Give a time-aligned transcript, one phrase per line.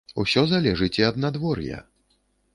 [0.21, 1.79] Усё залежыць і ад надвор'я.